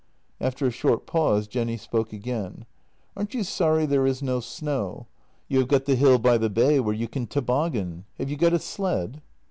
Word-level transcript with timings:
After 0.39 0.65
a 0.65 0.71
short 0.71 1.05
pause 1.05 1.45
Jenny 1.47 1.77
spoke 1.77 2.11
again: 2.11 2.65
"Aren't 3.15 3.35
you 3.35 3.43
sorry 3.43 3.85
there 3.85 4.07
is 4.07 4.23
no 4.23 4.39
snow? 4.39 5.05
You 5.47 5.59
have 5.59 5.67
got 5.67 5.85
the 5.85 5.93
hill 5.93 6.17
by 6.17 6.39
the 6.39 6.49
bay 6.49 6.79
where 6.79 6.95
you 6.95 7.07
can 7.07 7.27
toboggan. 7.27 8.05
Have 8.17 8.27
you 8.31 8.35
got 8.35 8.53
a 8.53 8.57
sled? 8.57 9.21